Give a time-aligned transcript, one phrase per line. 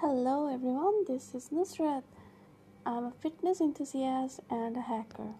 [0.00, 2.04] Hello everyone, this is Nusrat.
[2.86, 5.34] I'm a fitness enthusiast and a hacker.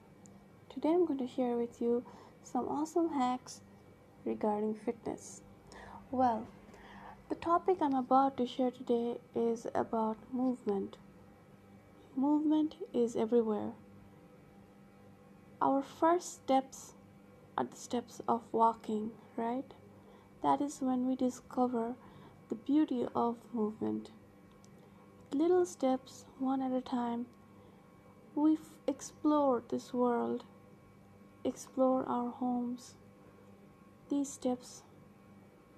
[0.69, 2.05] Today I'm going to share with you
[2.45, 3.63] some awesome hacks
[4.27, 5.41] regarding fitness.
[6.11, 6.47] Well,
[7.31, 10.99] the topic I'm about to share today is about movement.
[12.15, 13.73] Movement is everywhere.
[15.63, 16.93] Our first steps
[17.57, 19.73] are the steps of walking, right?
[20.43, 21.95] That is when we discover
[22.51, 24.11] the beauty of movement
[25.33, 27.27] little steps, one at a time,
[28.35, 30.45] we've explored this world,
[31.45, 32.95] explore our homes.
[34.09, 34.83] These steps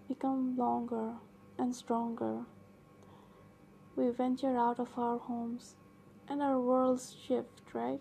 [0.09, 1.12] become longer
[1.59, 2.45] and stronger.
[3.95, 5.75] We venture out of our homes
[6.28, 8.00] and our worlds shift, right?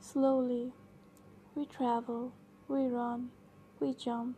[0.00, 0.72] Slowly,
[1.54, 2.32] we travel,
[2.66, 3.30] we run,
[3.78, 4.36] we jump.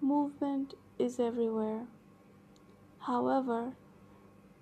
[0.00, 1.86] Movement is everywhere.
[3.00, 3.74] However,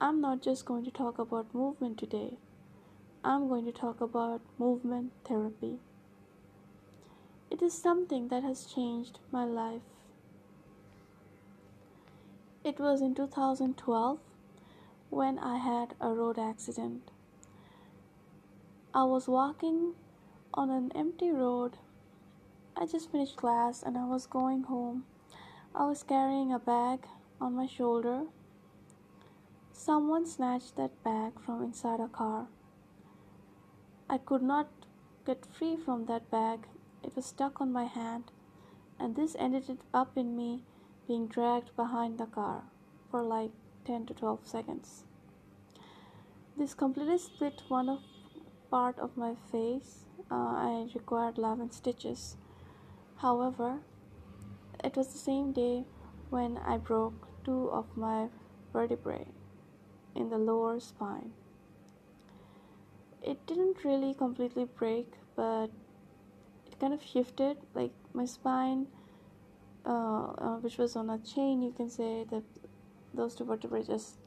[0.04, 2.36] I'm not just going to talk about movement today,
[3.24, 5.78] I'm going to talk about movement therapy.
[7.50, 9.80] It is something that has changed my life.
[12.62, 14.18] It was in 2012
[15.08, 17.10] when I had a road accident.
[18.92, 19.94] I was walking
[20.52, 21.78] on an empty road.
[22.76, 25.06] I just finished class and I was going home.
[25.74, 27.06] I was carrying a bag
[27.40, 28.24] on my shoulder
[29.76, 32.46] Someone snatched that bag from inside a car.
[34.08, 34.68] I could not
[35.26, 36.68] get free from that bag.
[37.02, 38.30] It was stuck on my hand,
[39.00, 40.62] and this ended up in me
[41.08, 42.62] being dragged behind the car
[43.10, 43.50] for like
[43.84, 45.04] 10 to 12 seconds.
[46.56, 47.98] This completely split one of
[48.70, 50.04] part of my face.
[50.30, 52.36] Uh, I required 11 stitches.
[53.16, 53.80] However,
[54.84, 55.84] it was the same day
[56.30, 58.28] when I broke two of my
[58.72, 59.26] vertebrae
[60.14, 61.32] in the lower spine.
[63.22, 65.68] It didn't really completely break, but
[66.66, 67.56] it kind of shifted.
[67.74, 68.86] Like my spine,
[69.86, 72.42] uh, uh, which was on a chain, you can say that
[73.14, 74.18] those two vertebrae just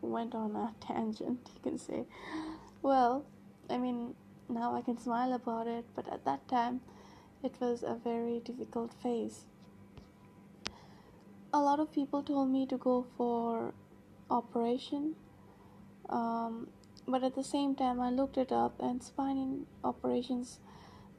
[0.00, 2.04] went on a tangent, you can say.
[2.82, 3.24] Well,
[3.70, 4.14] I mean,
[4.48, 6.80] now I can smile about it, but at that time,
[7.42, 9.44] it was a very difficult phase.
[11.52, 13.74] A lot of people told me to go for
[14.32, 15.14] operation.
[16.08, 16.68] Um,
[17.06, 20.58] but at the same time, I looked it up, and spine operations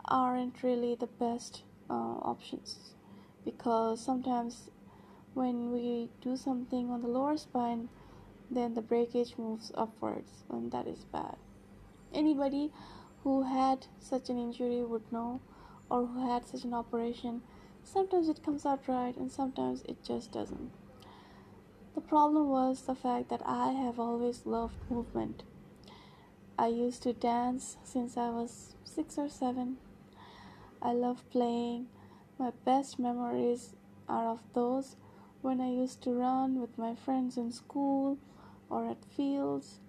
[0.06, 2.96] aren't really the best uh, options
[3.46, 4.70] because sometimes
[5.34, 7.90] when we do something on the lower spine,
[8.52, 11.36] then the breakage moves upwards, and that is bad.
[12.14, 12.72] Anybody
[13.24, 15.42] who had such an injury would know,
[15.90, 17.42] or who had such an operation,
[17.84, 20.72] sometimes it comes out right, and sometimes it just doesn't.
[21.96, 25.44] The problem was the fact that I have always loved movement.
[26.58, 29.78] I used to dance since I was six or seven.
[30.82, 31.88] I love playing.
[32.40, 33.76] My best memories
[34.10, 34.96] are of those
[35.44, 38.18] when I used to run with my friends in school
[38.72, 39.80] or at fields.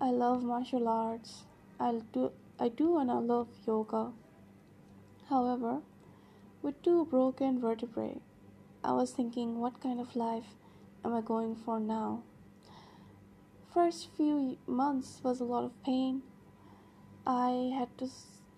[0.00, 1.42] I love martial arts.
[1.80, 4.12] I do I do and I love yoga.
[5.28, 5.80] However,
[6.62, 8.20] with two broken vertebrae,
[8.84, 10.54] I was thinking what kind of life
[11.04, 12.22] am I going for now?
[13.72, 16.22] First few months was a lot of pain.
[17.26, 18.08] I had to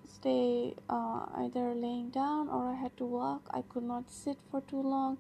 [0.06, 3.48] stay uh, either laying down or I had to walk.
[3.50, 5.18] I could not sit for too long.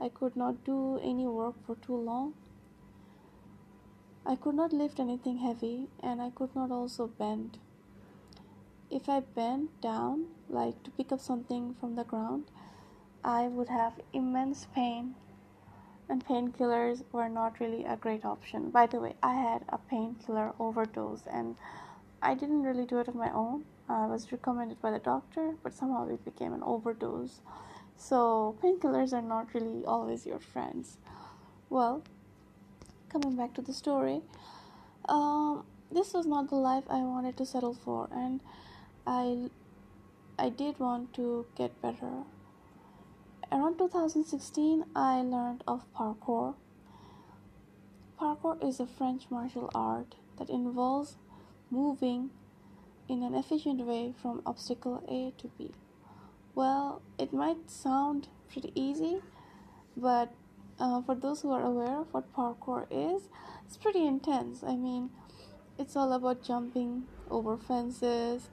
[0.00, 2.34] I could not do any work for too long.
[4.26, 7.58] I could not lift anything heavy and I could not also bend.
[8.90, 12.44] If I bent down, like to pick up something from the ground,
[13.22, 15.14] I would have immense pain
[16.08, 18.70] and painkillers were not really a great option.
[18.70, 21.56] By the way, I had a painkiller overdose and
[22.22, 23.64] I didn't really do it on my own.
[23.88, 27.40] I was recommended by the doctor, but somehow it became an overdose.
[27.96, 30.96] So, painkillers are not really always your friends.
[31.68, 32.02] Well,
[33.10, 34.22] coming back to the story,
[35.08, 38.40] um, this was not the life I wanted to settle for, and
[39.06, 39.50] I,
[40.38, 42.24] I did want to get better
[43.54, 46.56] Around 2016, I learned of parkour.
[48.20, 51.18] Parkour is a French martial art that involves
[51.70, 52.30] moving
[53.08, 55.70] in an efficient way from obstacle A to B.
[56.56, 59.22] Well, it might sound pretty easy,
[59.96, 60.34] but
[60.80, 63.28] uh, for those who are aware of what parkour is,
[63.64, 64.64] it's pretty intense.
[64.64, 65.10] I mean,
[65.78, 68.50] it's all about jumping over fences,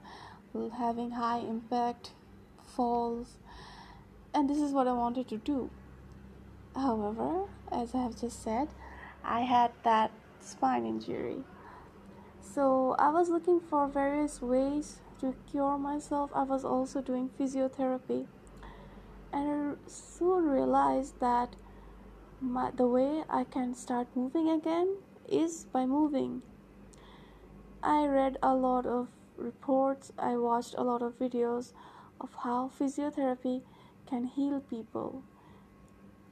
[0.78, 2.12] having high impact
[2.64, 3.38] falls,
[4.34, 5.70] and this is what I wanted to do.
[6.74, 8.68] However, as I have just said,
[9.24, 11.44] I had that spine injury.
[12.40, 16.30] So I was looking for various ways to cure myself.
[16.34, 18.26] I was also doing physiotherapy.
[19.32, 21.56] And I soon realized that
[22.40, 24.96] my, the way I can start moving again
[25.28, 26.42] is by moving.
[27.82, 31.72] I read a lot of reports, I watched a lot of videos
[32.20, 33.62] of how physiotherapy
[34.12, 35.22] can heal people.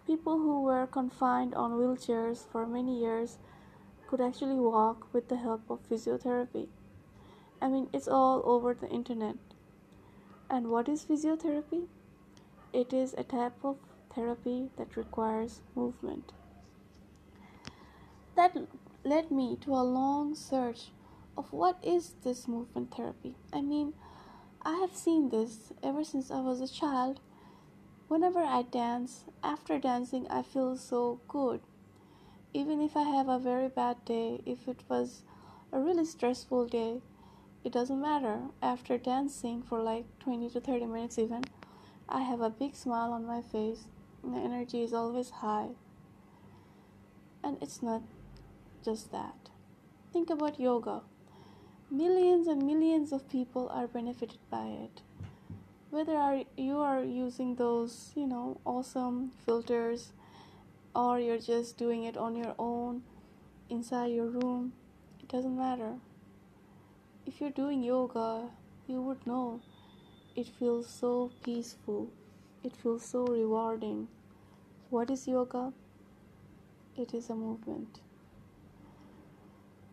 [0.07, 3.39] People who were confined on wheelchairs for many years
[4.07, 6.69] could actually walk with the help of physiotherapy.
[7.63, 9.37] I mean, it's all over the internet.
[10.51, 11.87] And what is physiotherapy?
[12.75, 13.79] It is a type of
[14.15, 16.33] therapy that requires movement.
[18.37, 18.59] That
[19.05, 20.91] led me to a long search
[21.35, 23.37] of what is this movement therapy.
[23.55, 23.95] I mean,
[24.61, 27.21] I have seen this ever since I was a child.
[28.11, 31.61] Whenever I dance, after dancing, I feel so good
[32.53, 35.23] even if I have a very bad day, if it was
[35.73, 37.01] a really stressful day,
[37.63, 38.41] it doesn't matter.
[38.61, 41.45] After dancing for like 20 to 30 minutes, even,
[42.09, 43.85] I have a big smile on my face.
[44.23, 45.69] My energy is always high.
[47.45, 48.03] And it's not
[48.85, 49.51] just that.
[50.13, 51.03] Think about yoga.
[51.89, 55.03] Millions and millions of people are benefited by it.
[55.91, 60.13] Whether are, you are using those, you know, awesome filters
[60.95, 63.03] or you're just doing it on your own
[63.69, 64.73] inside your room,
[65.21, 65.95] it doesn't matter.
[67.27, 68.51] If you're doing yoga,
[68.87, 69.61] you would know
[70.37, 72.09] it feels so peaceful,
[72.63, 74.07] it feels so rewarding.
[74.91, 75.73] What is yoga?
[76.97, 77.99] It is a movement.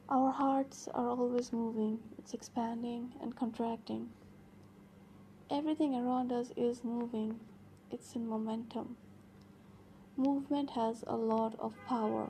[0.10, 4.10] Our hearts are always moving, it's expanding and contracting.
[5.50, 7.40] Everything around us is moving,
[7.92, 8.98] it's in momentum
[10.18, 12.30] movement has a lot of power.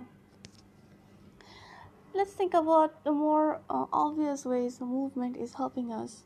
[2.13, 6.23] Let's think about the more uh, obvious ways movement is helping us.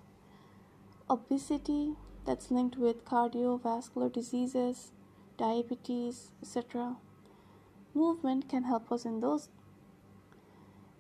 [1.10, 1.96] Obesity,
[2.26, 4.92] that's linked with cardiovascular diseases,
[5.38, 6.96] diabetes, etc.
[7.94, 9.50] Movement can help us in those.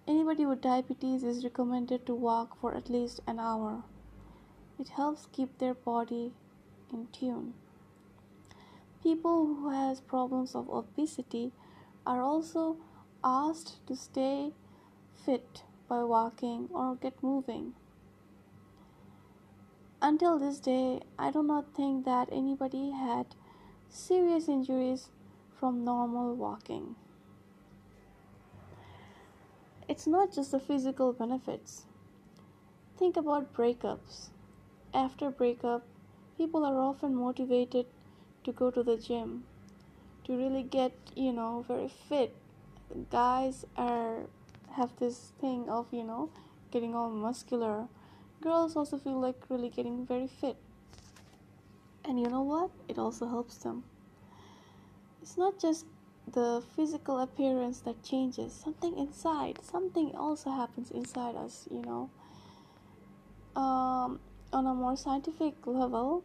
[0.08, 3.84] Anybody with diabetes is recommended to walk for at least an hour.
[4.81, 6.31] It helps keep their body
[6.92, 7.54] in tune.
[9.04, 11.51] People who has problems of obesity
[12.04, 12.78] are also
[13.24, 14.54] asked to stay
[15.24, 17.74] fit by walking or get moving.
[20.01, 23.36] Until this day, I do not think that anybody had
[23.88, 25.10] serious injuries
[25.60, 26.95] from normal walking.
[29.88, 31.86] It's not just the physical benefits.
[32.98, 34.30] Think about breakups.
[34.94, 35.84] After breakup,
[36.38, 37.86] people are often motivated
[38.44, 39.46] to go to the gym
[40.26, 42.36] to really get you know very fit.
[43.10, 44.28] Guys are
[44.74, 46.30] have this thing of you know
[46.72, 47.88] getting all muscular.
[48.42, 50.58] Girls also feel like really getting very fit.
[52.04, 52.72] And you know what?
[52.90, 53.84] It also helps them.
[55.22, 55.86] It's not just
[56.32, 58.54] the physical appearance that changes.
[58.54, 62.10] Something inside something also happens inside us you know.
[63.56, 64.20] Um,
[64.53, 66.24] on a more scientific level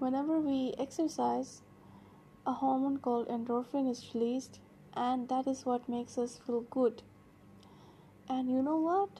[0.00, 1.60] Whenever we exercise,
[2.46, 4.58] a hormone called endorphin is released,
[4.94, 7.02] and that is what makes us feel good.
[8.26, 9.10] And you know what?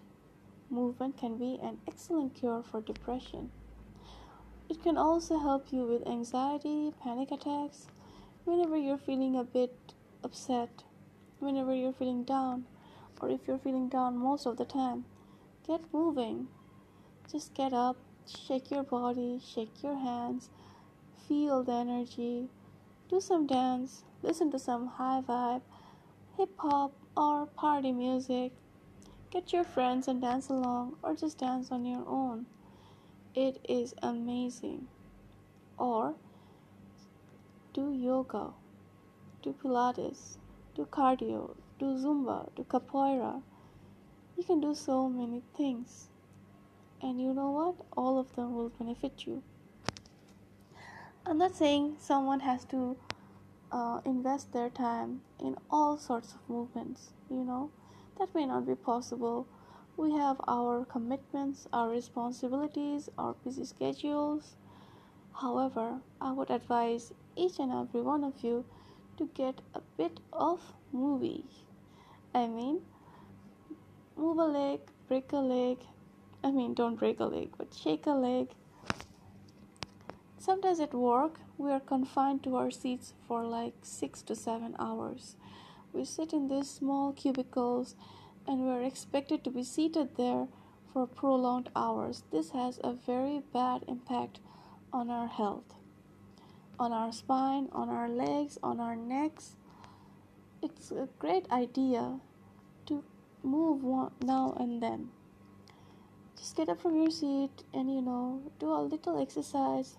[0.71, 3.50] Movement can be an excellent cure for depression.
[4.71, 7.88] It can also help you with anxiety, panic attacks,
[8.47, 9.76] whenever you're feeling a bit
[10.25, 10.85] upset,
[11.41, 12.65] whenever you're feeling down,
[13.21, 15.05] or if you're feeling down most of the time.
[15.67, 16.49] Get moving.
[17.31, 17.99] Just get up,
[18.37, 20.51] shake your body, shake your hands,
[21.27, 22.49] feel the energy,
[23.09, 25.63] do some dance, listen to some high vibe,
[26.37, 28.53] hip hop, or party music.
[29.31, 32.47] Get your friends and dance along, or just dance on your own.
[33.35, 34.89] It is amazing.
[35.79, 36.15] Or
[37.73, 38.51] do yoga,
[39.43, 40.37] do Pilates,
[40.75, 43.43] do cardio, do Zumba, do capoeira.
[44.37, 46.10] You can do so many things.
[47.02, 47.87] And you know what?
[47.97, 49.42] All of them will benefit you.
[51.25, 52.97] I'm not saying someone has to
[53.73, 57.71] uh, invest their time in all sorts of movements, you know,
[58.19, 59.47] that may not be possible.
[59.97, 64.57] We have our commitments, our responsibilities, our busy schedules.
[65.40, 68.64] However, I would advise each and every one of you
[69.19, 70.61] to get a bit of
[70.92, 71.45] movie.
[72.35, 72.80] I mean,
[74.16, 75.78] move a leg, break a leg.
[76.43, 78.49] I mean, don't break a leg, but shake a leg,
[80.41, 85.37] Sometimes at work, we are confined to our seats for like six to seven hours.
[85.93, 87.95] we sit in these small cubicles
[88.47, 90.49] and we are expected to be seated there
[90.91, 92.25] for prolonged hours.
[92.33, 94.41] This has a very bad impact
[94.95, 95.75] on our health,
[96.79, 99.57] on our spine, on our legs, on our necks.
[100.63, 102.19] It's a great idea
[102.87, 103.05] to
[103.43, 103.85] move
[104.23, 105.11] now and then.
[106.41, 109.99] Just get up from your seat and you know, do a little exercise,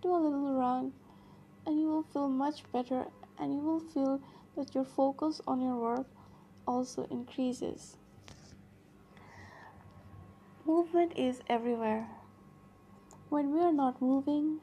[0.00, 0.94] do a little run,
[1.66, 3.04] and you will feel much better
[3.38, 4.18] and you will feel
[4.56, 6.06] that your focus on your work
[6.66, 7.98] also increases.
[10.64, 12.08] Movement is everywhere.
[13.28, 14.60] When we are not moving,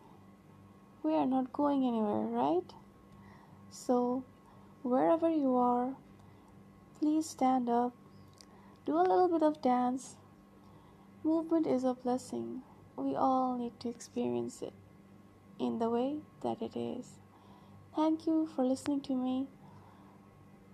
[1.04, 2.74] we are not going anywhere, right?
[3.70, 4.24] So,
[4.82, 5.94] wherever you are,
[7.00, 7.94] please stand up,
[8.88, 10.16] do a little bit of dance.
[11.24, 12.64] Movement is a blessing.
[12.96, 14.74] We all need to experience it
[15.60, 17.20] in the way that it is.
[17.96, 19.46] Thank you for listening to me.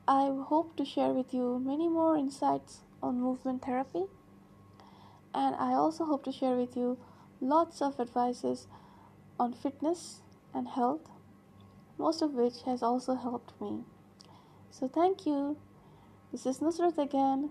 [0.08, 4.06] I hope to share with you many more insights on movement therapy.
[5.34, 6.98] And I also hope to share with you
[7.42, 8.68] lots of advices
[9.38, 10.22] on fitness
[10.54, 11.10] and health,
[11.98, 13.84] most of which has also helped me.
[14.72, 15.58] So thank you.
[16.32, 17.50] This is Nusrat again.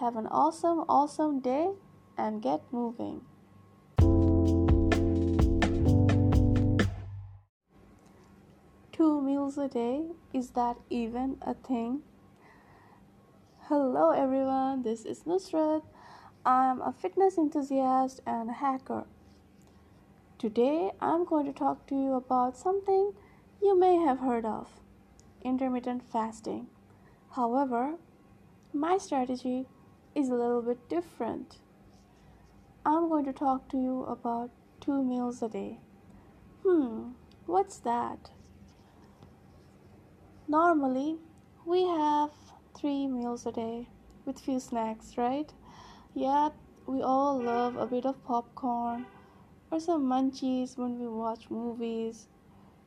[0.00, 1.72] Have an awesome, awesome day
[2.18, 3.22] and get moving.
[8.98, 10.02] two meals a day?
[10.32, 12.02] Is that even a thing?
[13.68, 15.82] Hello, everyone, this is Nusrat.
[16.44, 19.04] I'm a fitness enthusiast and a hacker.
[20.36, 23.12] Today, I'm going to talk to you about something
[23.62, 24.80] you may have heard of
[25.44, 26.66] intermittent fasting.
[27.36, 27.98] However,
[28.72, 29.68] my strategy
[30.16, 31.58] is a little bit different.
[32.90, 35.78] I'm going to talk to you about two meals a day.
[36.62, 37.10] Hmm,
[37.44, 38.30] what's that?
[40.48, 41.18] Normally,
[41.66, 42.30] we have
[42.74, 43.90] three meals a day
[44.24, 45.52] with few snacks, right?
[46.14, 46.54] Yet,
[46.86, 49.04] we all love a bit of popcorn
[49.70, 52.26] or some munchies when we watch movies,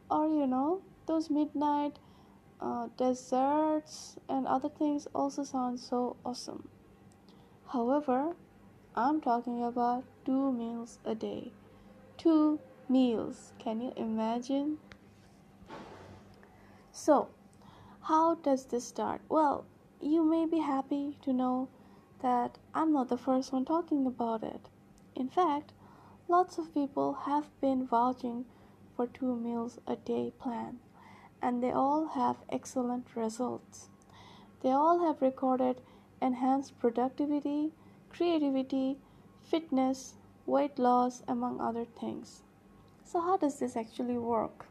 [0.10, 2.00] or you know, those midnight
[2.60, 6.70] uh, desserts and other things also sound so awesome.
[7.72, 8.34] However,
[8.94, 11.54] I'm talking about two meals a day.
[12.18, 13.54] Two meals.
[13.58, 14.80] Can you imagine?
[16.92, 17.30] So,
[18.02, 19.22] how does this start?
[19.30, 19.66] Well,
[20.02, 21.70] you may be happy to know
[22.22, 24.68] that I'm not the first one talking about it.
[25.16, 25.72] In fact,
[26.28, 28.44] lots of people have been vouching
[28.98, 30.80] for two meals a day plan,
[31.42, 33.88] and they all have excellent results.
[34.62, 35.80] They all have recorded
[36.22, 37.72] enhanced productivity,
[38.12, 38.98] creativity,
[39.44, 40.16] fitness,
[40.46, 42.44] weight loss, among other things.
[43.04, 44.66] So, how does this actually work?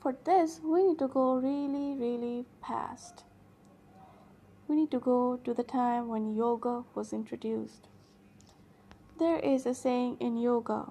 [0.00, 3.24] For this, we need to go really, really past.
[4.68, 7.88] We need to go to the time when yoga was introduced.
[9.18, 10.90] There is a saying in yoga,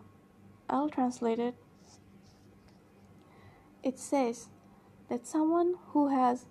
[0.69, 1.55] I'll translate it.
[3.83, 4.47] It says
[5.09, 6.45] that someone who has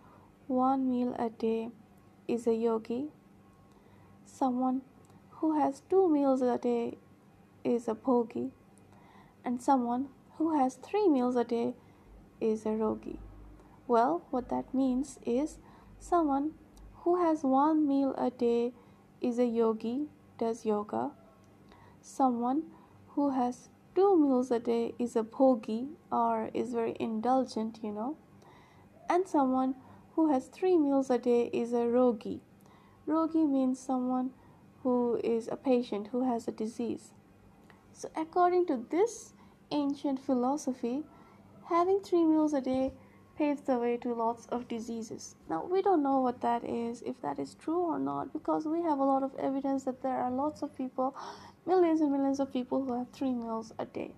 [0.47, 1.71] one meal a day
[2.29, 3.11] is a yogi,
[4.33, 4.81] someone
[5.39, 6.97] who has two meals a day
[7.63, 8.51] is a bhogi,
[9.45, 10.09] and someone
[10.39, 11.75] who has three meals a day
[12.41, 13.19] is a rogi?
[13.87, 15.59] Well, what that means is
[16.01, 16.53] someone
[17.03, 18.73] who has one meal a day
[19.21, 20.09] is a yogi,
[20.39, 21.11] does yoga.
[22.01, 22.63] Someone
[23.09, 28.17] who has two meals a day is a bhogi or is very indulgent, you know.
[29.11, 29.75] And someone
[30.15, 32.41] who has three meals a day is a rogi.
[33.13, 34.31] Rogi means someone
[34.83, 37.13] who is a patient who has a disease.
[37.93, 39.35] So, according to this
[39.71, 41.05] ancient philosophy,
[41.69, 42.93] having three meals a day
[43.37, 45.35] paves the way to lots of diseases.
[45.51, 48.81] Now, we don't know what that is, if that is true or not, because we
[48.81, 51.15] have a lot of evidence that there are lots of people,
[51.67, 54.15] millions and millions of people who have three meals a day.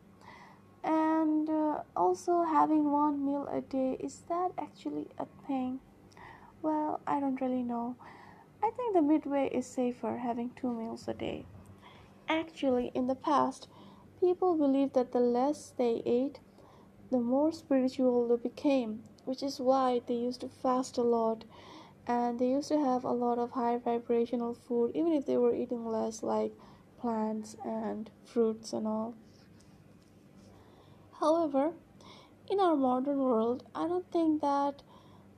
[0.84, 5.80] And uh, also, having one meal a day, is that actually a thing?
[6.62, 7.96] Well, I don't really know.
[8.64, 11.44] I think the midway is safer having two meals a day.
[12.30, 13.68] Actually, in the past,
[14.21, 16.40] people believed that the less they ate,
[17.11, 21.44] the more spiritual they became, which is why they used to fast a lot
[22.06, 25.54] and they used to have a lot of high vibrational food, even if they were
[25.54, 26.54] eating less, like
[26.99, 29.14] plants and fruits and all.
[31.21, 31.75] However,
[32.50, 34.83] in our modern world, I don't think that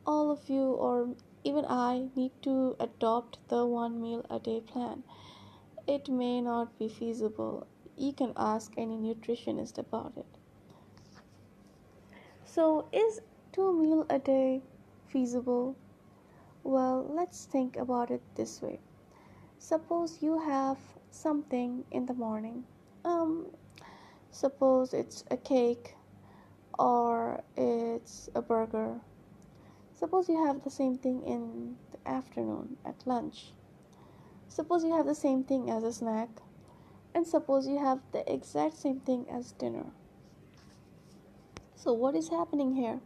[0.07, 5.05] all of you or even I need to adopt the one meal a day plan.
[5.87, 7.69] It may not be feasible.
[7.97, 10.27] You can ask any nutritionist about it.
[12.45, 13.21] So, is
[13.53, 14.63] two meal a day
[15.07, 15.77] feasible?
[16.65, 18.81] Well, let's think about it this way.
[19.59, 20.79] Suppose you have
[21.13, 22.65] something in the morning.
[23.05, 23.47] Um,
[24.33, 25.95] suppose it's a cake
[26.77, 29.01] or it's a burger.
[29.99, 33.55] Suppose you have the same thing in the afternoon at lunch.
[34.47, 36.29] Suppose you have the same thing as a snack.
[37.15, 39.87] And suppose you have the exact same thing as dinner.
[41.77, 43.01] So, what is happening here?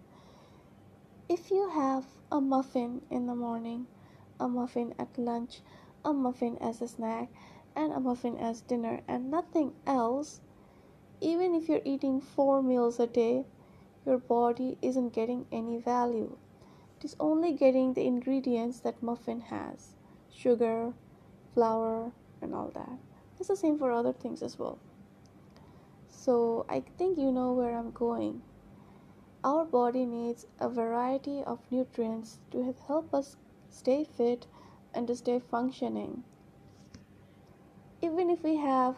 [1.28, 3.86] If you have a muffin in the morning,
[4.40, 5.60] a muffin at lunch,
[6.04, 7.28] a muffin as a snack,
[7.76, 10.40] and a muffin as dinner, and nothing else,
[11.20, 13.46] even if you're eating four meals a day,
[14.04, 16.36] your body isn't getting any value.
[17.00, 19.94] It is only getting the ingredients that muffin has
[20.30, 20.92] sugar,
[21.54, 22.98] flour, and all that.
[23.38, 24.78] It's the same for other things as well.
[26.10, 28.42] So I think you know where I'm going.
[29.42, 33.38] Our body needs a variety of nutrients to help us
[33.70, 34.46] stay fit
[34.92, 36.22] and to stay functioning.
[38.02, 38.96] Even if we have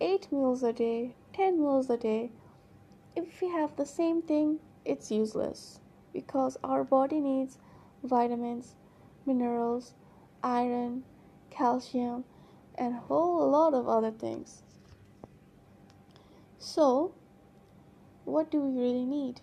[0.00, 2.30] 8 meals a day, 10 meals a day,
[3.14, 5.80] if we have the same thing, it's useless
[6.18, 7.58] because our body needs
[8.02, 8.74] vitamins,
[9.24, 9.94] minerals,
[10.42, 11.04] iron,
[11.48, 12.24] calcium,
[12.74, 14.62] and a whole lot of other things.
[16.58, 17.12] So,
[18.24, 19.40] what do we really need?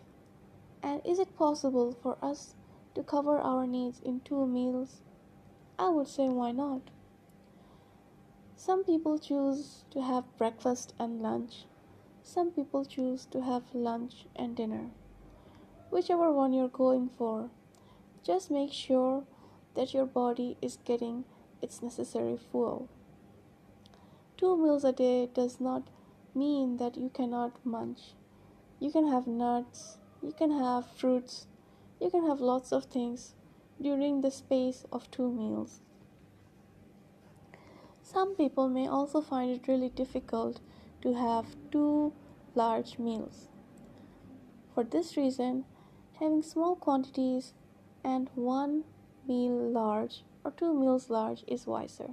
[0.84, 2.56] And is it possible for us
[2.94, 5.00] to cover our needs in two meals?
[5.80, 6.82] I would say why not?
[8.58, 11.68] Some people choose to have breakfast and lunch.
[12.22, 14.90] Some people choose to have lunch and dinner.
[15.90, 17.50] Whichever one you're going for,
[18.24, 19.24] just make sure
[19.76, 21.26] that your body is getting
[21.62, 22.90] its necessary fuel.
[24.38, 25.84] Two meals a day does not
[26.34, 28.14] mean that you cannot munch.
[28.80, 31.48] You can have nuts, you can have fruits,
[32.02, 33.36] you can have lots of things
[33.82, 35.82] during the space of two meals.
[38.02, 40.60] Some people may also find it really difficult
[41.02, 42.14] to have two
[42.54, 43.50] large meals.
[44.74, 45.66] For this reason,
[46.20, 47.54] having small quantities
[48.04, 48.84] and one
[49.28, 52.12] meal large or two meals large is wiser.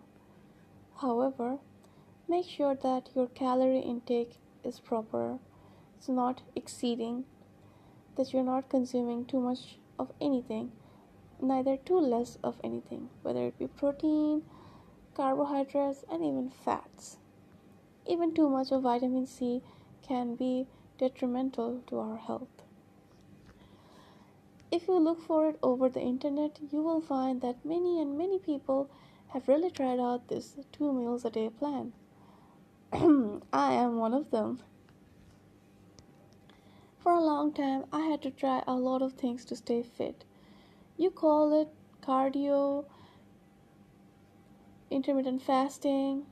[1.01, 1.59] However,
[2.33, 5.39] Make sure that your calorie intake is proper,
[5.99, 7.25] it's not exceeding,
[8.17, 10.73] that you're not consuming too much of anything,
[11.41, 14.45] neither too less of anything, whether it be protein,
[15.15, 17.19] carbohydrates, and even fats.
[18.07, 19.61] Even too much of vitamin C
[20.01, 20.67] can be
[20.99, 22.62] detrimental to our health.
[24.73, 28.39] If you look for it over the internet, you will find that many and many
[28.39, 28.89] people
[29.29, 31.93] have really tried out this two meals a day plan.
[33.53, 34.61] I am one of them.
[36.99, 40.25] For a long time, I had to try a lot of things to stay fit.
[40.97, 41.69] You call it
[42.01, 42.87] cardio,
[44.91, 46.25] intermittent fasting,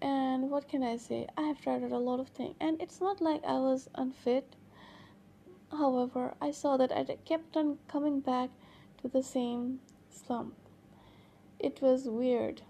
[0.00, 1.26] and what can I say?
[1.36, 4.54] I have tried out a lot of things, and it's not like I was unfit.
[5.70, 8.50] However, I saw that I kept on coming back
[9.02, 10.54] to the same slump.
[11.58, 12.62] It was weird.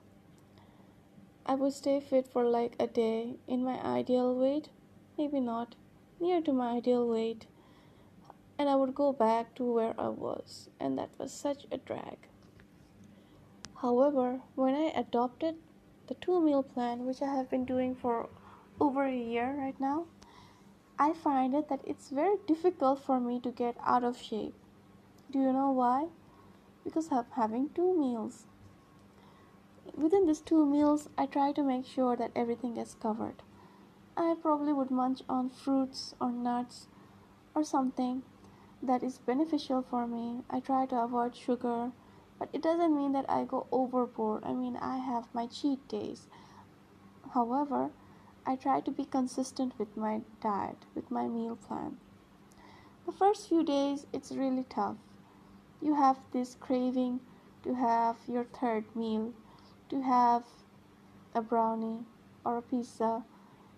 [1.45, 4.71] I would stay fit for like a day in my ideal weight,
[5.17, 5.75] maybe not,
[6.19, 7.47] near to my ideal weight,
[8.59, 12.19] and I would go back to where I was, and that was such a drag.
[13.83, 15.57] However, when I adopted
[16.07, 18.29] the two meal plan, which I have been doing for
[18.81, 20.07] over a year right now,
[20.99, 24.55] I find it that it's very difficult for me to get out of shape.
[25.31, 26.07] Do you know why?
[26.85, 28.47] Because I'm having two meals
[29.97, 33.43] within these two meals, I try to make sure that everything is covered.
[34.17, 36.87] I probably would munch on fruits or nuts
[37.55, 38.23] or something
[38.83, 40.43] that is beneficial for me.
[40.51, 41.93] I try to avoid sugar,
[42.39, 44.45] but it doesn't mean that I go overboard.
[44.45, 46.29] I mean, I have my cheat days.
[47.35, 47.91] However,
[48.47, 51.99] I try to be consistent with my diet, with my meal plan.
[53.05, 54.97] The first few days, it's really tough.
[55.83, 57.21] You have this craving
[57.65, 59.33] to have your third meal
[59.89, 60.45] to have
[61.35, 62.05] a brownie
[62.45, 63.25] or a pizza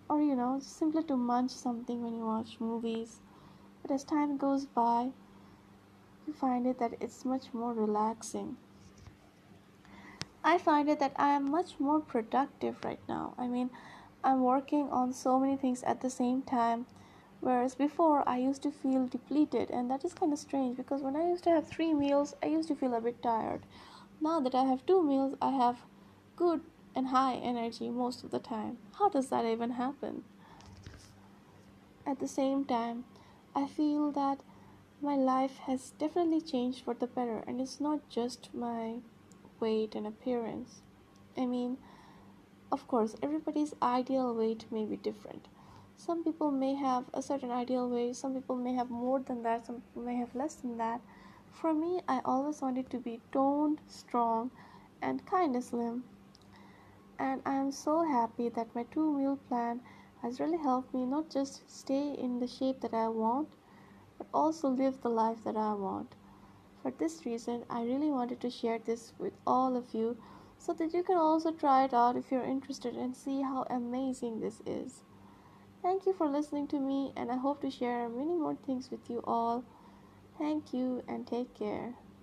[0.09, 3.19] or you know simply to munch something when you watch movies
[3.81, 5.09] but as time goes by
[6.25, 8.55] you find it that it's much more relaxing
[10.43, 13.69] i find it that i am much more productive right now i mean
[14.23, 16.85] i'm working on so many things at the same time
[17.39, 21.15] whereas before i used to feel depleted and that is kind of strange because when
[21.15, 23.61] i used to have three meals i used to feel a bit tired
[24.21, 25.77] now that i have two meals i have
[26.35, 26.61] good
[26.95, 28.77] and high energy most of the time.
[28.97, 30.23] How does that even happen?
[32.05, 33.05] At the same time,
[33.55, 34.39] I feel that
[35.01, 38.95] my life has definitely changed for the better, and it's not just my
[39.59, 40.81] weight and appearance.
[41.37, 41.77] I mean,
[42.71, 45.47] of course, everybody's ideal weight may be different.
[45.97, 49.65] Some people may have a certain ideal weight, some people may have more than that,
[49.65, 51.01] some people may have less than that.
[51.51, 54.51] For me, I always wanted to be toned, strong,
[55.01, 56.03] and kind of slim.
[57.17, 59.81] And I am so happy that my two meal plan
[60.21, 63.49] has really helped me not just stay in the shape that I want,
[64.17, 66.15] but also live the life that I want.
[66.81, 70.17] For this reason, I really wanted to share this with all of you
[70.59, 74.41] so that you can also try it out if you're interested and see how amazing
[74.41, 75.01] this is.
[75.81, 79.09] Thank you for listening to me, and I hope to share many more things with
[79.09, 79.63] you all.
[80.37, 81.95] Thank you and take care.